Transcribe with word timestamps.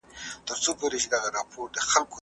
ده 0.45 0.53
د 0.57 0.61
چاپېريال 0.63 1.01
ساتنې 1.03 1.41
ته 1.41 1.41
پام 1.51 2.03
کاوه. 2.09 2.17